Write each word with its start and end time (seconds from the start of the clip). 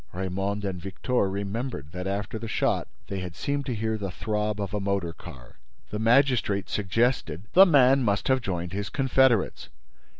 Raymonde 0.15 0.65
and 0.65 0.81
Victor 0.81 1.29
remembered 1.29 1.91
that, 1.91 2.07
after 2.07 2.39
the 2.39 2.47
shot, 2.47 2.87
they 3.07 3.19
had 3.19 3.35
seemed 3.35 3.67
to 3.67 3.75
hear 3.75 3.99
the 3.99 4.09
throb 4.09 4.59
of 4.59 4.73
a 4.73 4.79
motor 4.79 5.13
car. 5.13 5.57
The 5.91 5.99
magistrate 5.99 6.69
suggested: 6.69 7.43
"The 7.53 7.67
man 7.67 8.01
must 8.01 8.27
have 8.27 8.41
joined 8.41 8.73
his 8.73 8.89
confederates." 8.89 9.69